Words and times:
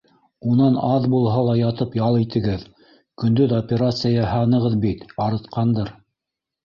Унан 0.51 0.77
аҙ 0.85 1.03
булһа 1.13 1.43
ла 1.47 1.53
ятып 1.59 1.97
ял 1.99 2.17
итегеҙ- 2.23 2.65
көндөҙ 3.25 3.53
операция 3.61 4.13
яһанығыҙ 4.17 4.79
бит, 4.87 5.05
арытҡандыр... 5.27 5.93